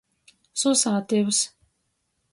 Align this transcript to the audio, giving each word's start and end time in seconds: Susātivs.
Susātivs. 0.61 1.43